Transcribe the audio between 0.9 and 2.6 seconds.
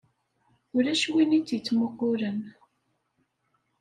win i tt-ittmuqqulen.